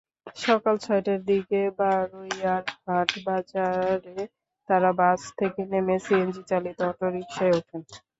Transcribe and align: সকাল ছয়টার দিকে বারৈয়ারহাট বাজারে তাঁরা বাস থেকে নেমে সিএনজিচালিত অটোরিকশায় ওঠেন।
সকাল 0.37 0.75
ছয়টার 0.79 1.19
দিকে 1.27 1.59
বারৈয়ারহাট 1.79 3.09
বাজারে 3.27 4.23
তাঁরা 4.69 4.91
বাস 4.99 5.21
থেকে 5.39 5.61
নেমে 5.71 5.95
সিএনজিচালিত 6.05 6.77
অটোরিকশায় 6.89 7.53
ওঠেন। 7.59 7.81